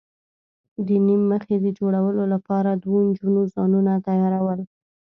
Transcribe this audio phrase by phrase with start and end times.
[0.87, 4.59] د نیم مخي د جوړولو لپاره دوو نجونو ځانونه تیاراول.